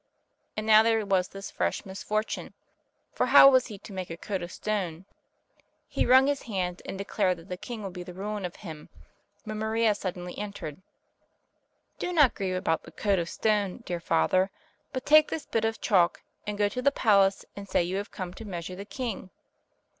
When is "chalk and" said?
15.81-16.57